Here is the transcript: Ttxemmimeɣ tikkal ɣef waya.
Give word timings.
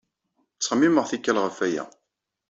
Ttxemmimeɣ 0.53 1.05
tikkal 1.07 1.37
ɣef 1.43 1.57
waya. 1.61 1.85